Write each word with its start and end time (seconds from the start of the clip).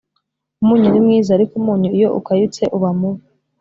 Umunyu 0.61 0.87
ni 0.91 0.99
mwiza 1.05 1.29
ariko 1.37 1.53
umunyu 1.61 1.89
iyo 1.97 2.09
ukayutse 2.19 2.61
uba 2.75 2.89
mubi 2.99 3.25